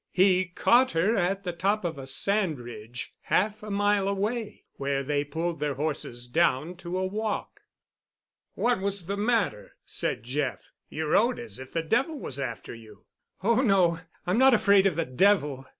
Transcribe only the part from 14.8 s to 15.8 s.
of the Devil.